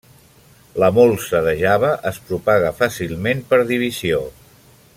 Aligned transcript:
La 0.83 0.87
molsa 0.95 1.41
de 1.49 1.53
Java 1.59 1.91
es 2.13 2.17
propaga 2.31 2.73
fàcilment 2.81 3.45
per 3.53 3.61
divisió. 3.75 4.23